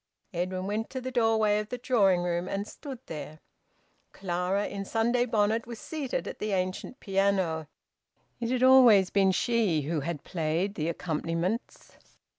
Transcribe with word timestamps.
Edwin 0.33 0.65
went 0.65 0.89
to 0.89 0.99
the 0.99 1.11
doorway 1.11 1.59
of 1.59 1.69
the 1.69 1.77
drawing 1.77 2.23
room 2.23 2.47
and 2.47 2.67
stood 2.67 2.97
there. 3.05 3.37
Clara, 4.13 4.65
in 4.67 4.83
Sunday 4.83 5.25
bonnet, 5.27 5.67
was 5.67 5.77
seated 5.77 6.27
at 6.27 6.39
the 6.39 6.53
ancient 6.53 6.99
piano; 6.99 7.67
it 8.39 8.49
had 8.49 8.63
always 8.63 9.11
been 9.11 9.31
she 9.31 9.83
who 9.83 9.99
had 9.99 10.23
played 10.23 10.73
the 10.73 10.89
accompaniments. 10.89 11.97